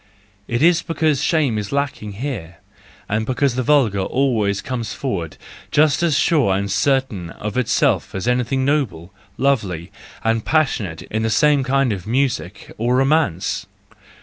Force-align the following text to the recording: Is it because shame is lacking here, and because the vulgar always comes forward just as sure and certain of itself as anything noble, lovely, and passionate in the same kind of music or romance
Is 0.47 0.81
it 0.81 0.87
because 0.87 1.21
shame 1.21 1.59
is 1.59 1.71
lacking 1.71 2.13
here, 2.13 2.57
and 3.07 3.23
because 3.23 3.53
the 3.53 3.61
vulgar 3.61 3.99
always 4.01 4.59
comes 4.59 4.93
forward 4.93 5.37
just 5.69 6.01
as 6.01 6.17
sure 6.17 6.55
and 6.55 6.71
certain 6.71 7.29
of 7.29 7.55
itself 7.55 8.15
as 8.15 8.27
anything 8.27 8.65
noble, 8.65 9.13
lovely, 9.37 9.91
and 10.23 10.43
passionate 10.43 11.03
in 11.03 11.21
the 11.21 11.29
same 11.29 11.63
kind 11.63 11.93
of 11.93 12.07
music 12.07 12.71
or 12.79 12.95
romance 12.95 13.67